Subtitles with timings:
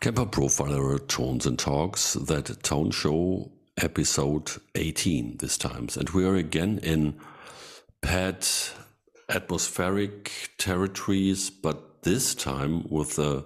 [0.00, 5.88] Kemper Profiler Tones and Talks, that tone show episode 18 this time.
[5.96, 7.18] And we are again in
[8.00, 8.46] pad
[9.28, 13.42] atmospheric territories, but this time with a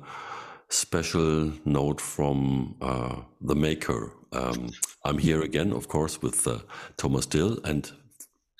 [0.69, 4.12] special note from uh, the maker.
[4.32, 4.73] Um,
[5.07, 6.59] I'm here again, of course, with uh,
[6.98, 7.61] Thomas Dill.
[7.64, 7.91] And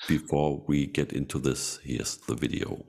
[0.09, 2.87] before we get into this, here's the video.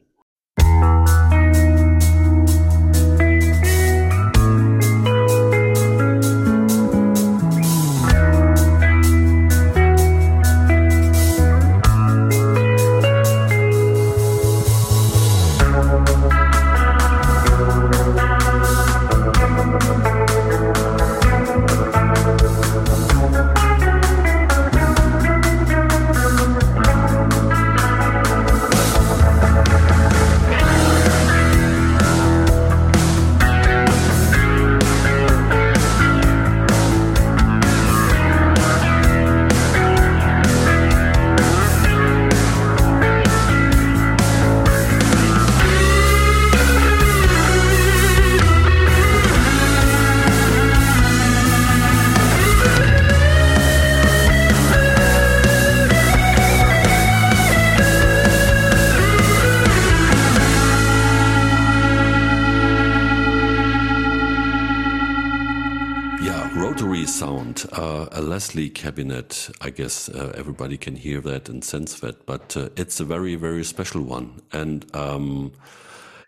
[68.22, 69.50] Leslie cabinet.
[69.62, 73.36] I guess uh, everybody can hear that and sense that, but uh, it's a very,
[73.36, 74.42] very special one.
[74.52, 75.52] And um,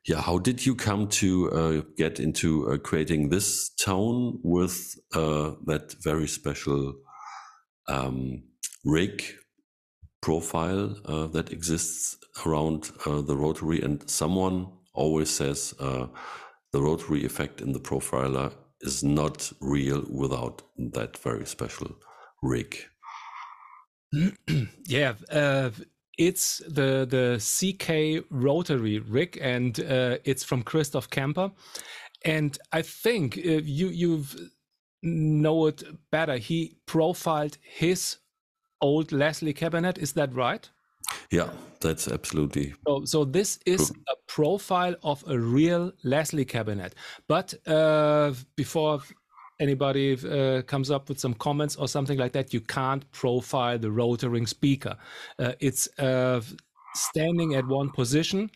[0.05, 5.53] yeah, how did you come to uh, get into uh, creating this tone with uh,
[5.65, 6.93] that very special
[7.87, 8.43] um,
[8.83, 9.23] rig
[10.21, 13.81] profile uh, that exists around the rotary?
[13.81, 18.53] And someone always says the rotary effect in the profiler
[18.85, 20.61] is not real without
[20.93, 21.95] that very special
[22.41, 22.77] rig.
[24.87, 25.71] yeah, uh,
[26.17, 31.51] it's the the CK rotary rig, and uh, it's from Christoph Kemper.
[32.23, 34.35] And I think uh, you you've
[35.01, 36.37] know it better.
[36.37, 38.17] He profiled his
[38.81, 39.97] old Leslie cabinet.
[39.97, 40.69] Is that right?
[41.31, 41.49] Yeah,
[41.79, 42.73] that's absolutely.
[42.87, 46.95] So, so this is a profile of a real Leslie cabinet.
[47.27, 49.01] But uh, before
[49.59, 53.89] anybody uh, comes up with some comments or something like that, you can't profile the
[53.89, 54.97] rotoring speaker.
[55.39, 56.41] Uh, it's uh,
[56.93, 58.49] standing at one position,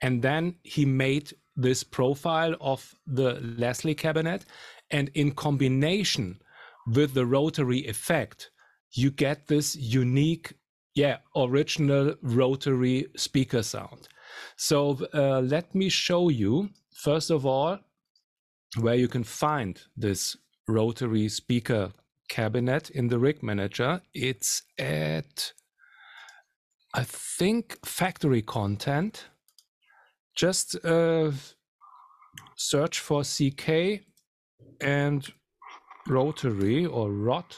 [0.00, 4.44] and then he made this profile of the Leslie cabinet,
[4.90, 6.40] and in combination
[6.86, 8.50] with the rotary effect,
[8.92, 10.52] you get this unique
[10.94, 14.08] yeah original rotary speaker sound.
[14.56, 17.78] So uh, let me show you first of all
[18.80, 20.36] where you can find this
[20.68, 21.92] rotary speaker
[22.28, 24.00] cabinet in the rig manager.
[24.14, 25.52] It's at
[26.94, 29.26] i think factory content.
[30.36, 31.30] Just uh,
[32.56, 34.00] search for ck
[34.80, 35.32] and
[36.08, 37.56] rotary or rot.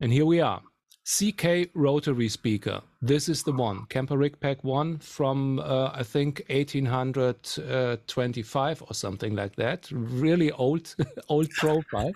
[0.00, 0.62] And here we are
[1.08, 2.82] CK rotary speaker.
[3.00, 9.34] This is the one, Kemper Rig Pack 1 from, uh, I think, 1825 or something
[9.34, 9.88] like that.
[9.90, 10.94] Really old,
[11.30, 12.12] old profile.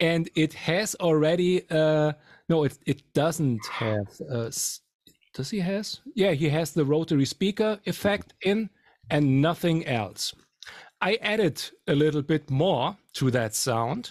[0.00, 2.14] and it has already, uh,
[2.48, 4.50] no, it, it doesn't have, uh,
[5.32, 6.00] does he has?
[6.16, 8.68] Yeah, he has the rotary speaker effect in
[9.10, 10.34] and nothing else.
[11.00, 14.10] I added a little bit more to that sound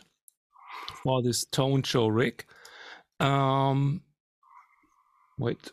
[1.04, 2.46] for this tone show rig.
[3.22, 4.02] Um,
[5.38, 5.72] wait,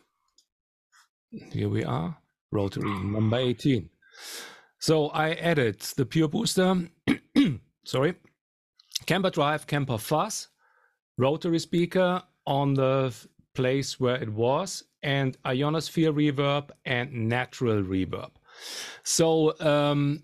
[1.51, 2.15] here we are,
[2.51, 3.89] rotary number 18.
[4.77, 6.87] So I added the pure booster,
[7.85, 8.13] sorry,
[9.07, 10.49] Kemper drive, Kemper fuzz,
[11.17, 13.15] rotary speaker on the
[13.55, 18.29] place where it was, and ionosphere reverb and natural reverb.
[19.03, 20.21] So um,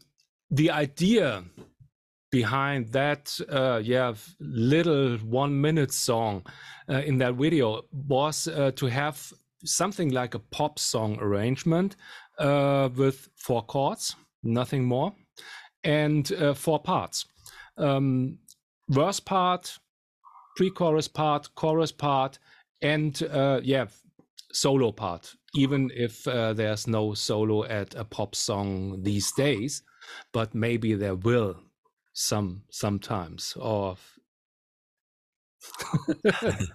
[0.52, 1.44] the idea
[2.40, 6.44] behind that uh, yeah little one minute song
[6.90, 9.18] uh, in that video was uh, to have
[9.64, 11.96] something like a pop song arrangement
[12.40, 15.14] uh, with four chords nothing more
[15.84, 17.26] and uh, four parts.
[17.78, 18.40] Um,
[18.90, 19.78] verse part
[20.58, 22.40] pre-chorus part chorus part
[22.82, 23.86] and uh, yeah
[24.52, 29.84] solo part even if there's no solo at a pop song these days
[30.32, 31.56] but maybe there will
[32.16, 33.98] some sometimes or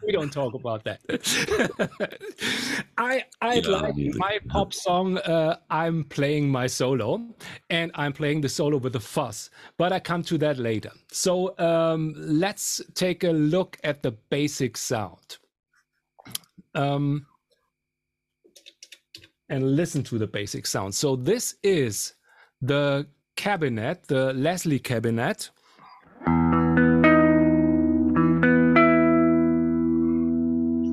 [0.04, 1.00] we don't talk about that.
[2.98, 5.18] I I'd yeah, like my pop song.
[5.18, 7.22] Uh, I'm playing my solo,
[7.70, 9.50] and I'm playing the solo with a fuzz.
[9.78, 10.90] But I come to that later.
[11.12, 15.38] So um, let's take a look at the basic sound.
[16.74, 17.26] Um,
[19.48, 20.94] and listen to the basic sound.
[20.94, 22.14] So this is
[22.60, 23.06] the
[23.40, 25.50] cabinet, the Leslie cabinet.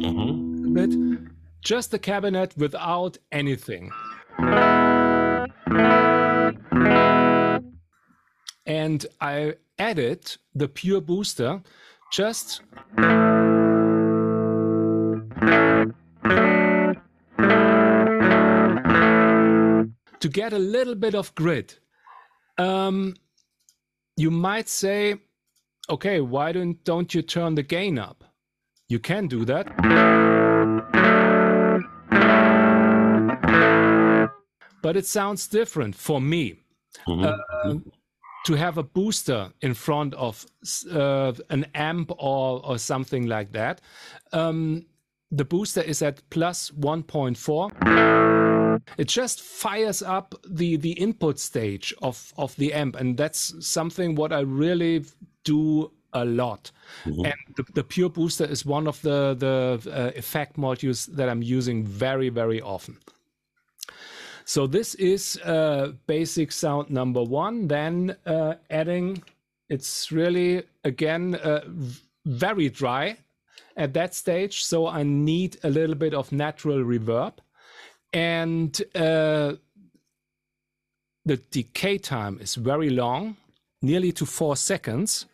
[0.02, 0.74] Mm-hmm.
[0.74, 0.96] Bit,
[1.62, 3.92] just the cabinet without anything.
[8.66, 11.62] And I added the pure booster
[12.14, 12.62] just
[20.22, 21.82] to get a little bit of grit.
[22.58, 23.16] Um,
[24.16, 25.16] you might say,
[25.90, 28.24] okay, why don't, don't you turn the gain up?
[28.90, 29.68] You can do that.
[34.82, 36.62] But it sounds different for me.
[37.08, 37.24] Mm-hmm.
[37.24, 37.76] Uh,
[38.48, 40.46] to have a booster in front of
[40.90, 43.82] uh, an amp or, or something like that.
[44.32, 44.86] Um,
[45.32, 48.47] the booster is at plus 1.4
[48.98, 54.16] it just fires up the the input stage of of the amp and that's something
[54.16, 55.04] what i really
[55.44, 56.72] do a lot
[57.06, 57.26] mm-hmm.
[57.26, 61.42] and the, the, pure booster is one of the the uh, effect modules that i'm
[61.42, 62.98] using very very often
[64.46, 69.22] so this is uh, basic sound number one then uh, adding
[69.70, 71.62] it's really again uh,
[72.26, 73.18] very dry
[73.78, 74.64] at that stage.
[74.64, 77.34] So I need a little bit of natural reverb.
[78.14, 79.54] And uh,
[81.26, 83.38] the decay time is very long,
[83.82, 85.26] nearly to four seconds.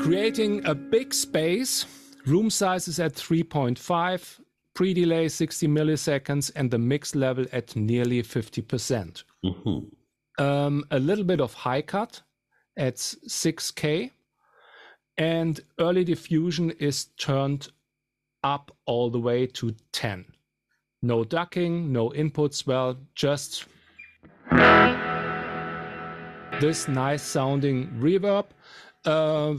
[0.00, 1.86] Creating a big space,
[2.26, 4.40] room size is at 3.5,
[4.74, 9.24] pre-delay 60 milliseconds, and the mix level at nearly 50%.
[9.44, 9.78] Mm-hmm
[10.38, 12.22] um, a little bit of high cut
[12.76, 14.10] at 6K,
[15.18, 17.68] and early diffusion is turned
[18.44, 20.24] up all the way to 10.
[21.02, 23.66] No ducking, no inputs, well, just
[26.60, 28.46] this nice sounding reverb.
[29.04, 29.54] Uh,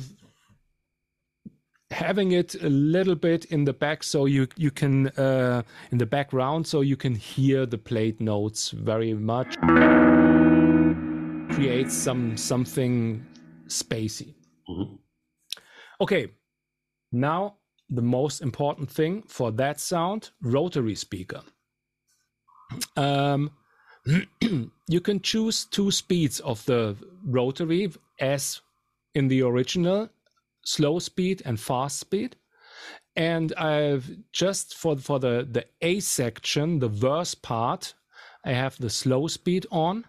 [1.91, 5.61] having it a little bit in the back so you you can uh,
[5.91, 9.55] in the background so you can hear the played notes very much
[11.51, 13.25] creates some something
[13.67, 14.33] spacey.
[14.69, 14.95] Mm-hmm.
[15.99, 16.27] Okay,
[17.11, 17.55] now
[17.89, 21.41] the most important thing for that sound: rotary speaker.
[22.95, 23.51] Um,
[24.87, 26.95] you can choose two speeds of the
[27.25, 28.61] rotary as
[29.15, 30.09] in the original
[30.63, 32.35] slow speed and fast speed.
[33.15, 37.95] And i've just for for the the a section the verse part
[38.45, 40.05] i have the slow speed on.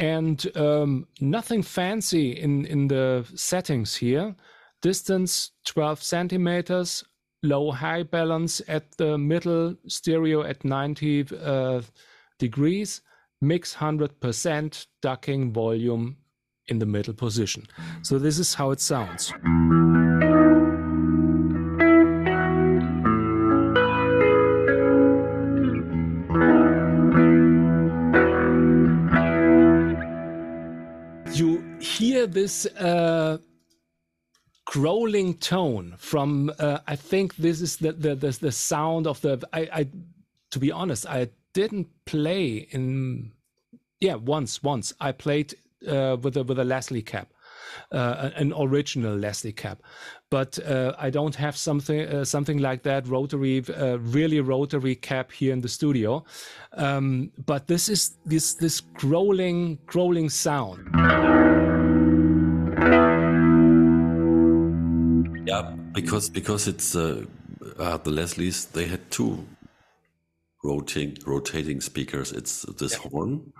[0.00, 4.36] And um, nothing fancy in in the settings here
[4.82, 7.04] distance 12 centimeters
[7.42, 11.80] low high balance at the middle stereo at 90 uh,
[12.38, 13.00] degrees
[13.40, 16.16] mix 100% ducking volume
[16.66, 17.66] in the middle position.
[18.02, 19.32] So this is how it sounds.
[31.34, 33.38] You hear this uh,
[34.68, 36.52] growling tone from.
[36.58, 39.40] Uh, I think this is the, the the the, sound of the.
[39.52, 39.86] I, I,
[40.50, 43.32] to be honest, I didn't play in.
[44.00, 45.54] Yeah, once once I played
[45.88, 47.32] uh, with a with a Leslie cap.
[47.92, 49.82] Uh, an original Leslie cap,
[50.30, 55.32] but uh, I don't have something uh, something like that rotary, uh, really rotary cap
[55.32, 56.24] here in the studio.
[56.72, 61.47] Um, but this is this this growling growling sound.
[66.02, 67.24] Because because it's uh,
[67.78, 68.70] uh, the Leslies.
[68.72, 69.46] They had two
[70.64, 72.32] rotating rotating speakers.
[72.32, 73.10] It's this yeah.
[73.10, 73.52] horn,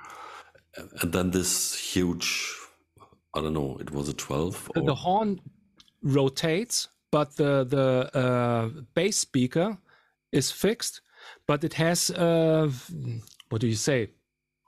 [1.01, 2.55] and then this huge.
[3.35, 3.79] I don't know.
[3.81, 4.71] It was a twelve.
[4.75, 4.83] Or...
[4.83, 5.41] The horn
[6.03, 9.79] rotates, but the the uh, bass speaker
[10.33, 11.01] is fixed.
[11.47, 12.71] But it has uh,
[13.49, 14.11] what do you say?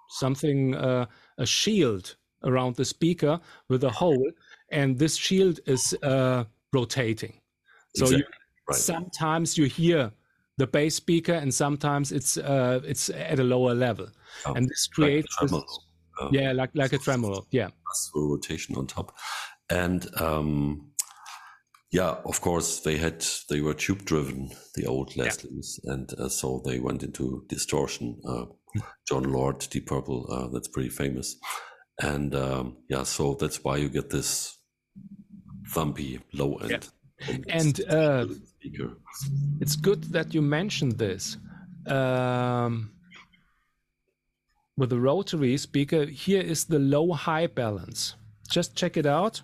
[0.09, 1.07] Something uh,
[1.39, 4.31] a shield around the speaker with a hole,
[4.71, 7.40] and this shield is uh, rotating.
[7.97, 8.19] So exactly.
[8.19, 8.25] you,
[8.69, 8.79] right.
[8.79, 10.13] sometimes you hear
[10.61, 14.09] the bass speaker, and sometimes it's uh, it's at a lower level,
[14.47, 15.79] oh, and this creates like this,
[16.21, 17.47] uh, yeah, like like a tremolo.
[17.51, 17.71] Yeah,
[18.15, 19.17] rotation on top,
[19.71, 20.91] and um,
[21.91, 26.63] yeah, of course they had they were tube driven, the old Leslies, and uh, so
[26.65, 28.21] they went into distortion.
[28.25, 28.45] Uh,
[29.09, 31.37] Jon Lord, Deep Purple, uh, that's pretty famous,
[32.01, 34.57] and um, yeah, so that's why you get this
[35.75, 36.89] thumpy low end.
[37.49, 38.27] And uh,
[39.61, 41.37] it's good that you mentioned this.
[41.87, 42.93] Um,
[44.77, 48.15] with the rotary speaker, here is the low high balance.
[48.49, 49.43] Just check it out.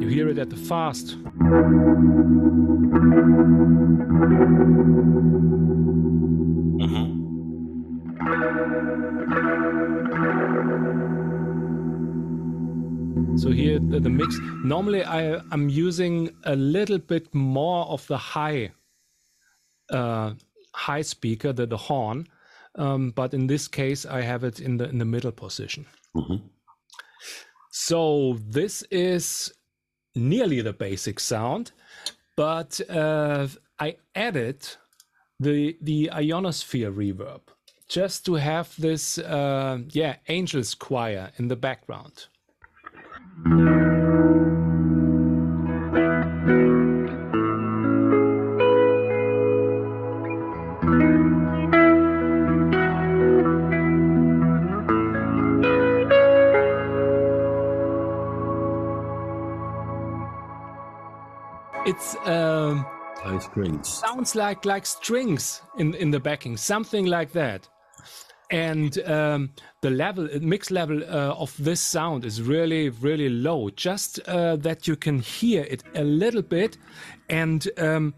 [0.00, 1.16] You hear it at the fast.
[13.36, 14.38] So here the, the mix.
[14.64, 18.70] Normally I I'm using a little bit more of the high
[19.90, 20.34] uh,
[20.74, 22.28] high speaker, the the horn,
[22.76, 25.86] um, but in this case I have it in the in the middle position.
[26.14, 26.40] Mhm.
[27.70, 29.52] So this is
[30.14, 31.72] nearly the basic sound,
[32.36, 33.48] but uh,
[33.78, 34.76] I added
[35.40, 37.40] the the ionosphere reverb
[37.92, 42.26] just to have this uh, yeah angels choir in the background.
[61.84, 62.86] It's um,
[63.82, 67.68] sounds like like strings in in the backing, something like that.
[68.50, 73.70] And um, the level, mix level uh, of this sound is really, really low.
[73.70, 76.76] Just uh, that you can hear it a little bit,
[77.30, 78.14] and um,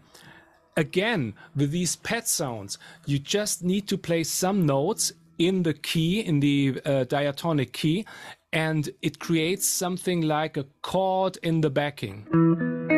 [0.77, 6.19] again with these pad sounds, you just need to play some notes in the key,
[6.19, 8.05] in the uh, diatonic key,
[8.53, 12.94] and it creates something like a chord in the backing.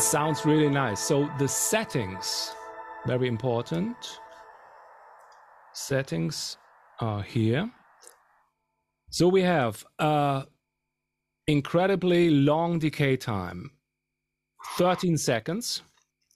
[0.00, 0.98] It sounds really nice.
[0.98, 2.54] So the settings,
[3.06, 4.18] very important.
[5.74, 6.56] Settings
[7.00, 7.70] are here.
[9.10, 10.44] So we have uh,
[11.46, 13.72] incredibly long decay time,
[14.78, 15.82] 13 seconds.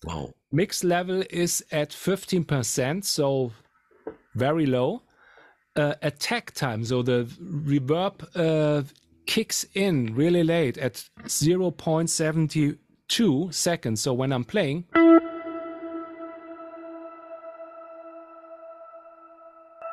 [0.04, 0.35] Wow.
[0.52, 3.50] Mix level is at 15%, so
[4.35, 5.00] very low.
[5.75, 8.83] Uh, attack time, so the reverb uh,
[9.26, 11.02] kicks in really late at
[13.08, 14.00] 0.72 seconds.
[14.00, 14.84] So when I'm playing,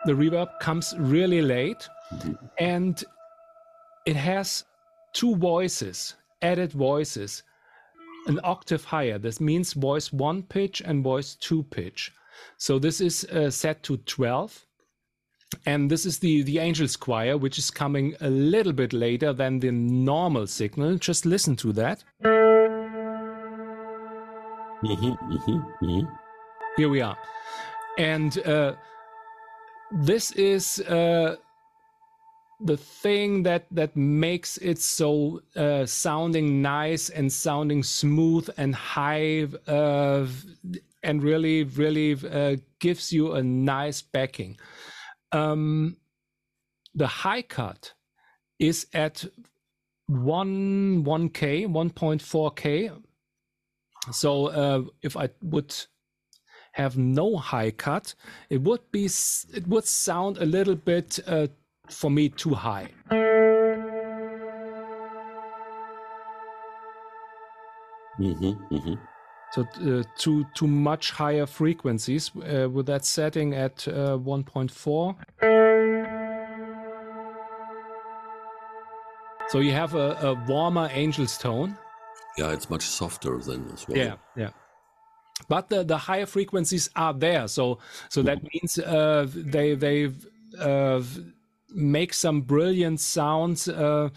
[0.06, 1.88] the reverb comes really late
[2.58, 3.04] and
[4.06, 4.66] it has
[5.14, 7.44] two voices, added voices,
[8.28, 9.18] an octave higher.
[9.18, 12.12] This means voice one pitch and voice two pitch.
[12.58, 14.66] So this is uh, set to 12.
[15.66, 19.60] And this is the, the Angels Choir, which is coming a little bit later than
[19.60, 20.98] the normal signal.
[20.98, 22.06] Just listen to that.
[24.84, 26.14] Mm-hmm, mm-hmm, mm-hmm.
[26.78, 27.18] Here we are.
[27.98, 28.74] And uh,
[29.92, 31.36] this is uh,
[32.60, 39.48] the thing that, that makes it so uh, sounding nice and sounding smooth and high
[41.04, 44.58] and really, really uh, gives you a nice backing.
[45.32, 45.98] Um,
[46.96, 47.94] the high cut
[48.60, 49.26] is at
[50.08, 52.92] 1 1k 1.4k
[54.10, 55.76] so uh, if I would
[56.74, 58.16] have no high cut,
[58.50, 61.48] it would be it would sound a little bit uh,
[61.90, 62.90] for me too high.
[68.20, 69.00] Mhm, mhm.
[69.52, 75.16] So uh, too too much higher frequencies uh, with that setting at uh, 1.4.
[79.50, 81.78] So you have a, a warmer angel's tone.
[82.38, 83.98] Yeah, it's much softer than as well.
[83.98, 84.50] Yeah, yeah.
[85.48, 90.12] But the, the higher frequencies are there, so so that means uh, they they
[90.60, 91.02] uh,
[91.74, 94.10] make some brilliant sounds uh,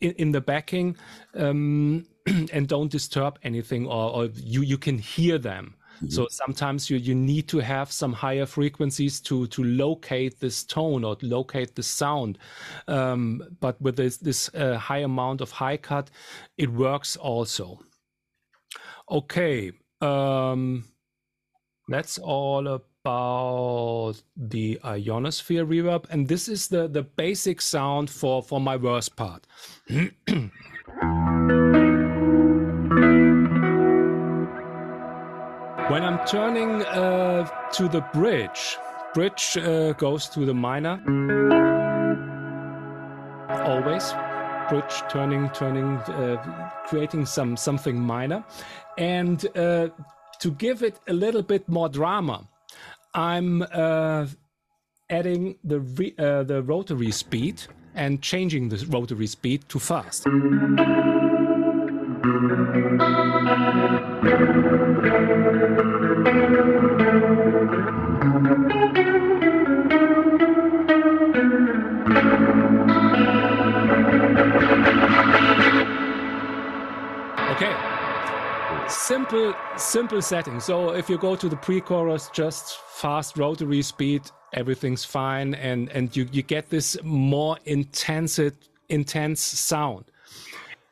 [0.00, 0.96] in, in the backing,
[1.34, 5.74] um, and don't disturb anything, or, or you you can hear them.
[6.08, 11.04] So sometimes you you need to have some higher frequencies to to locate this tone
[11.04, 12.38] or locate the sound.
[12.88, 16.10] Um, but with this this uh, high amount of high cut,
[16.58, 17.80] it works also.
[19.10, 19.72] Okay.
[20.00, 20.84] Um,
[21.88, 28.60] that's all about the ionosphere reverb, and this is the the basic sound for for
[28.60, 29.46] my verse part.
[35.92, 38.78] when I'm turning uh, to the bridge,
[39.12, 40.94] bridge uh, goes to the minor.
[43.66, 44.14] Always
[44.70, 48.42] bridge turning, turning, uh, creating some something minor,
[48.96, 49.88] and uh,
[50.40, 52.48] to give it a little bit more drama,
[53.12, 54.28] I'm uh,
[55.10, 60.26] adding the re- uh, the rotary speed and changing the rotary speed to fast.
[62.72, 62.80] Okay.
[78.88, 80.58] Simple, simple setting.
[80.58, 84.22] So if you go to the pre-chorus, just fast rotary speed,
[84.54, 88.40] everything's fine, and and you you get this more intense
[88.88, 90.06] intense sound.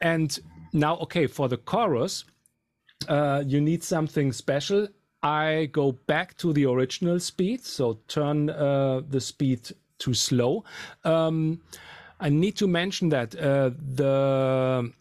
[0.03, 0.39] And
[0.73, 2.25] now, okay, for the chorus,
[3.09, 4.89] uh, you need something special.
[5.23, 10.65] I go back to the original speed, so turn uh, the speed to slow.
[11.05, 11.61] Um,
[12.21, 14.93] I need to mention that uh, the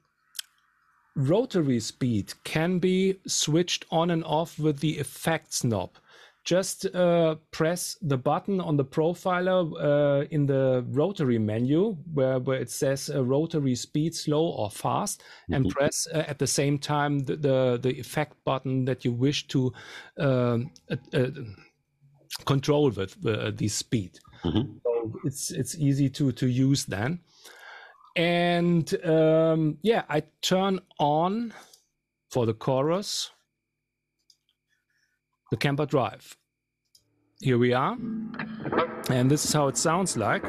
[1.15, 5.91] rotary speed can be switched on and off with the effects knob.
[6.49, 12.59] Just uh, press the button on the profiler uh, in the rotary menu where, where
[12.59, 15.69] it says uh, rotary speed slow or fast and Mhm.
[15.69, 19.71] press uh, at the same time the, the, the effect button that you wish to
[20.17, 21.29] um, uh, uh,
[22.45, 24.81] control with uh, the speed Mhm.
[24.81, 27.19] so it's it's easy to to use then
[28.15, 31.53] and um yeah i turn on
[32.31, 33.29] for the chorus
[35.51, 36.38] the Kemper drive
[37.41, 37.97] here we are.
[39.09, 40.43] And this is how it sounds like.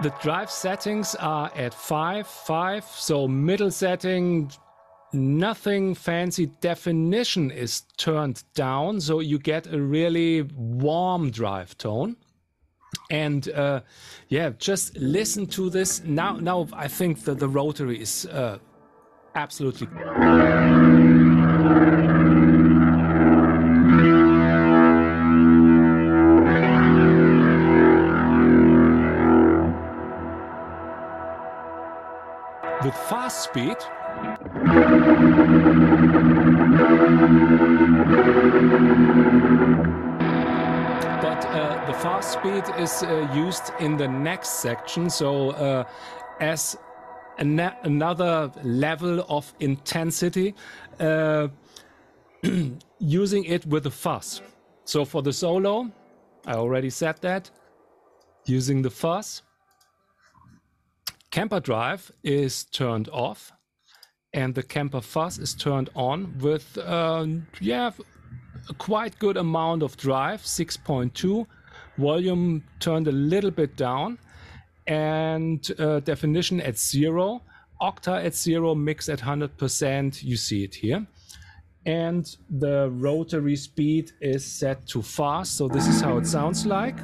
[0.00, 4.50] The drive settings are at 5 5 so middle setting
[5.12, 12.16] nothing fancy definition is turned down so you get a really warm drive tone.
[13.10, 13.80] And uh,
[14.28, 16.02] yeah just listen to this.
[16.04, 18.58] Now now i think that the rotary is uh,
[19.34, 19.88] absolutely
[32.84, 33.76] with fast speed
[41.20, 45.84] but uh, the fast speed is uh, used in the next section so uh,
[46.40, 46.76] as
[47.38, 50.54] ana- another level of intensity
[51.00, 51.48] uh,
[52.98, 54.42] using it with the fuzz.
[54.84, 55.90] So for the solo
[56.46, 57.50] i already said that
[58.46, 59.42] using the fuzz
[61.30, 63.52] Kemper drive is turned off
[64.32, 67.26] and the Kemper fuzz is turned on with uh,
[67.60, 67.90] yeah
[68.68, 71.46] a quite good amount of drive 6.2
[71.98, 74.18] volume turned a little bit down.
[74.86, 77.42] And uh, definition at zero.
[77.80, 81.06] Octa at zero mix at 100% you see it here.
[81.84, 85.56] And the rotary speed is set to fast.
[85.56, 86.96] So this is how it sounds like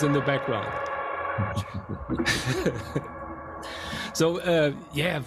[0.00, 0.72] the angels in the background.
[4.14, 5.22] so uh, yeah,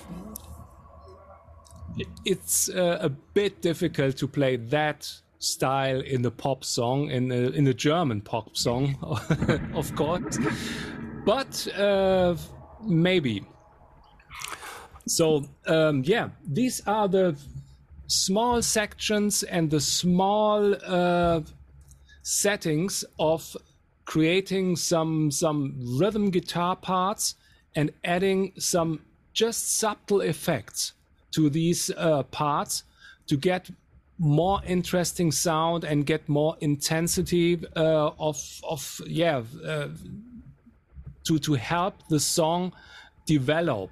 [2.26, 7.50] it's uh, a bit difficult to play that style in the pop song in a,
[7.52, 8.98] in a German pop song,
[9.74, 10.38] of course,
[11.26, 12.36] but uh,
[12.84, 13.46] maybe.
[15.08, 17.36] So um, yeah, these are the
[18.08, 21.42] small sections and the small uh,
[22.22, 23.56] settings of
[24.10, 27.36] creating some some rhythm guitar parts
[27.76, 29.00] and adding some
[29.34, 30.94] just subtle effects
[31.30, 32.84] to these uh, parts
[33.28, 33.70] to get
[34.18, 39.88] more interesting sound and get more intensity uh, of of yeah uh,
[41.24, 42.74] to to help the song
[43.28, 43.92] develop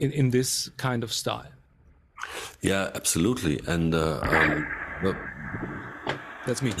[0.00, 1.52] in in this kind of style.
[2.62, 3.60] Yeah absolutely.
[3.66, 4.66] And uh, um,
[6.46, 6.72] that's me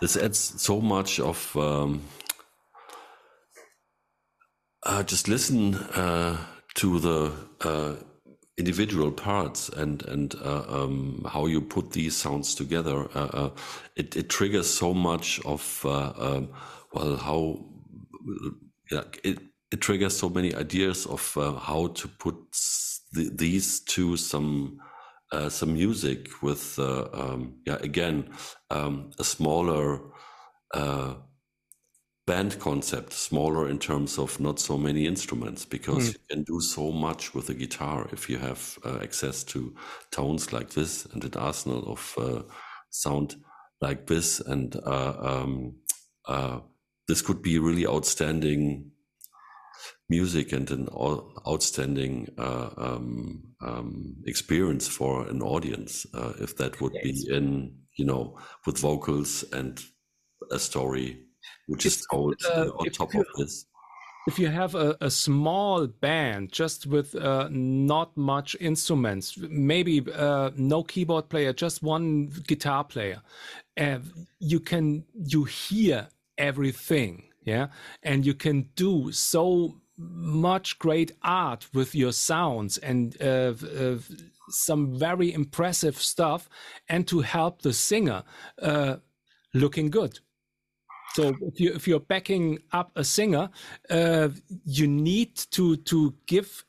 [0.00, 2.02] this adds so much of um,
[4.84, 6.36] uh, just listen uh,
[6.74, 7.94] to the uh,
[8.56, 13.08] individual parts and and uh, um, how you put these sounds together.
[13.14, 13.50] Uh, uh,
[13.96, 16.48] it, it triggers so much of um,
[16.92, 17.64] well how
[18.90, 19.38] yeah it
[19.70, 22.36] it triggers so many ideas of how to put
[23.12, 24.80] the, these two some
[25.32, 28.28] uh, some music with uh, um, yeah again
[28.70, 30.00] um, a smaller
[30.74, 31.14] uh,
[32.26, 36.12] band concept smaller in terms of not so many instruments because mm.
[36.12, 39.74] you can do so much with a guitar if you have uh, access to
[40.10, 42.42] tones like this and an arsenal of uh,
[42.90, 43.36] sound
[43.80, 45.74] like this and uh, um,
[47.06, 48.90] this could be really outstanding
[50.08, 50.88] music and an
[51.46, 57.04] outstanding uh, um, um, experience for an audience uh, if that would yes.
[57.04, 59.80] be in you know with vocals and
[60.52, 61.20] a story
[61.66, 63.66] which if, is told uh, on top you, of this
[64.26, 70.50] if you have a, a small band just with uh, not much instruments maybe uh,
[70.56, 73.20] no keyboard player just one guitar player
[73.78, 73.98] uh,
[74.38, 77.68] you can you hear everything yeah?
[78.02, 83.98] And you can do so much great art with your sounds and uh, uh,
[84.48, 86.48] some very impressive stuff
[86.88, 88.22] and to help the singer
[88.62, 88.96] uh,
[89.54, 90.20] looking good.
[91.14, 93.50] So if you if you're backing up a singer
[93.90, 94.28] uh,
[94.64, 96.64] you need to to give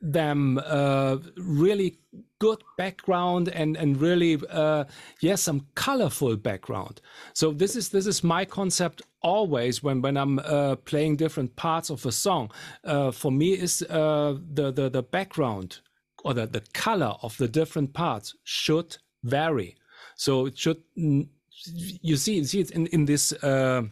[0.00, 1.98] them uh, really
[2.38, 4.84] good background and and really uh,
[5.20, 7.00] yes some colorful background.
[7.34, 11.90] So this is this is my concept always when when i'm uh, playing different parts
[11.90, 12.50] of a song.
[12.84, 15.80] Uh, for me is uh, the, the the background
[16.24, 19.76] or the, the color of the different parts should vary.
[20.16, 23.82] So it should you see see it in in this uh,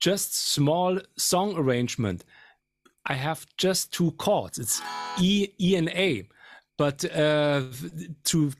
[0.00, 2.24] just small song arrangement
[3.06, 4.58] I have just two chords.
[4.58, 4.80] It's
[5.20, 6.28] E, E and A.
[6.76, 7.62] But uh,
[8.24, 8.52] to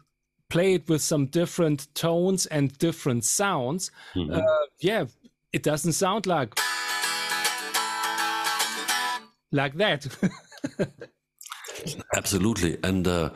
[0.51, 4.37] play it with some different tones and different sounds, mm -hmm.
[4.37, 4.43] uh,
[4.79, 5.07] yeah,
[5.51, 6.61] it doesn't sound like
[9.51, 10.07] like that.
[12.17, 13.29] Absolutely, and uh,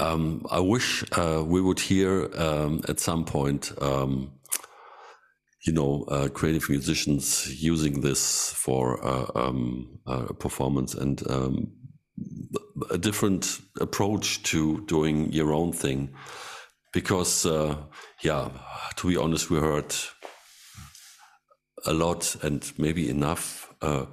[0.00, 4.32] um, I wish uh, we would hear um, at some point um,
[5.64, 11.72] you know, uh, creative musicians using this for uh, um, uh, performance and um,
[12.90, 16.14] a different approach to doing your own thing.
[16.92, 17.76] Because, uh,
[18.22, 18.50] yeah,
[18.96, 19.94] to be honest, we heard
[21.86, 23.72] a lot and maybe enough.
[23.80, 24.06] Uh,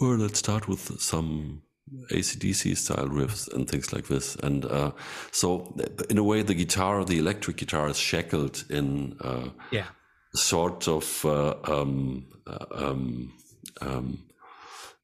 [0.00, 1.62] let's start with some
[2.10, 4.36] ACDC style riffs and things like this.
[4.36, 4.90] And uh,
[5.30, 5.74] so,
[6.10, 9.16] in a way, the guitar, the electric guitar, is shackled in
[9.70, 9.86] yeah
[10.38, 13.32] sort of uh, um, uh, um,
[13.80, 14.24] um,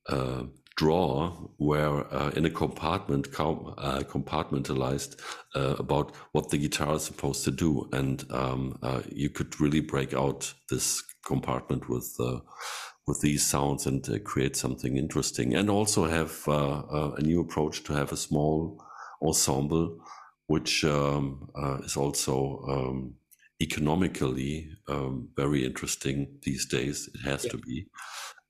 [0.09, 0.44] uh,
[0.77, 5.20] drawer where uh, in a compartment uh, compartmentalized
[5.55, 7.88] uh, about what the guitar is supposed to do.
[7.92, 12.16] And um, you could really break out this compartment with
[13.07, 15.55] with these sounds and create something interesting.
[15.55, 18.83] And also have a new approach to have a small
[19.23, 19.99] ensemble
[20.47, 21.51] which um,
[21.85, 23.14] is also um,
[23.61, 27.09] economically um, very interesting these days.
[27.14, 27.51] It has yeah.
[27.51, 27.87] to be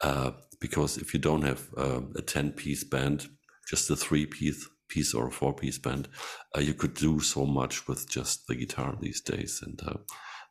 [0.01, 3.29] uh, because if you don't have uh, a ten-piece band,
[3.69, 6.09] just a three-piece piece or a four-piece band,
[6.57, 9.99] uh, you could do so much with just the guitar these days, and uh,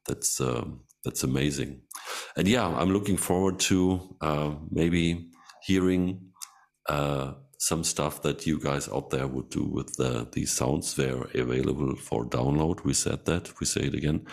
[0.06, 1.82] that's um, that's amazing.
[2.38, 5.30] And yeah, I'm looking forward to uh, maybe
[5.64, 6.32] hearing
[6.90, 10.96] uh, some stuff that you guys out there would do with the, these sounds.
[10.96, 12.84] They're available for download.
[12.84, 13.58] We said that.
[13.62, 14.26] We say it again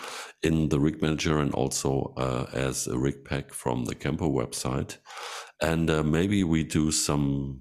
[0.43, 4.97] in the Rig Manager and also uh, as a rig pack from the Kemper website.
[5.63, 7.61] And uh, maybe we do some.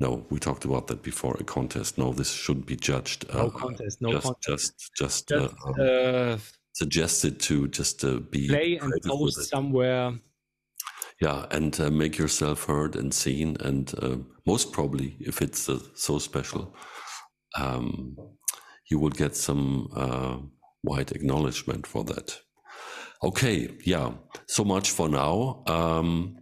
[0.00, 1.36] No, we talked about that before.
[1.38, 1.98] A contest.
[1.98, 3.30] No, this shouldn't be judged.
[3.34, 4.00] No uh, contest.
[4.00, 4.90] No just, contest.
[4.96, 6.38] Just, just, just uh, um, uh,
[6.72, 10.14] suggested to just be play and post somewhere
[11.20, 13.56] yeah, and uh, make yourself heard and seen.
[13.60, 16.74] And uh, most probably, if it's uh, so special,
[17.56, 18.16] um,
[18.90, 20.38] you will get some uh,
[20.82, 22.38] wide acknowledgement for that.
[23.22, 24.12] Okay, yeah,
[24.46, 25.64] so much for now.
[25.66, 26.36] Um,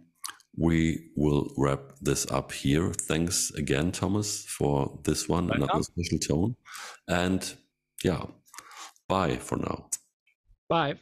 [0.59, 2.91] we will wrap this up here.
[2.93, 6.55] Thanks again, Thomas, for this one, another special tone.
[7.07, 7.53] And
[8.03, 8.25] yeah,
[9.07, 9.89] Bye for now.
[10.69, 10.95] Bye.